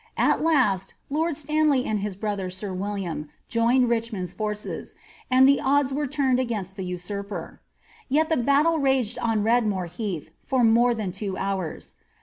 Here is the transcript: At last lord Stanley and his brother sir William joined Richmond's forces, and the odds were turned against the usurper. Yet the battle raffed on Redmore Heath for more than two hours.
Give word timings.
At 0.17 0.41
last 0.41 0.95
lord 1.11 1.35
Stanley 1.35 1.85
and 1.85 1.99
his 1.99 2.15
brother 2.15 2.49
sir 2.49 2.73
William 2.73 3.29
joined 3.47 3.87
Richmond's 3.87 4.33
forces, 4.33 4.95
and 5.29 5.47
the 5.47 5.61
odds 5.61 5.93
were 5.93 6.07
turned 6.07 6.39
against 6.39 6.75
the 6.75 6.83
usurper. 6.83 7.61
Yet 8.09 8.27
the 8.27 8.37
battle 8.37 8.79
raffed 8.79 9.19
on 9.19 9.43
Redmore 9.43 9.87
Heath 9.91 10.31
for 10.41 10.63
more 10.63 10.95
than 10.95 11.11
two 11.11 11.37
hours. 11.37 11.93